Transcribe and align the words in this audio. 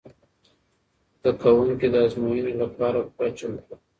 زده 1.19 1.31
کوونکي 1.41 1.87
د 1.93 1.95
ازموینو 2.05 2.51
لپاره 2.61 2.99
پوره 3.13 3.29
چمتو 3.37 3.63
دي. 3.69 3.75